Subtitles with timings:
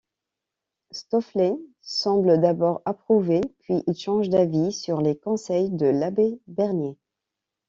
[0.91, 1.53] Stofflet
[1.83, 6.97] semble d'abord approuver, puis il change d'avis sur les conseils de l'abbé Bernier.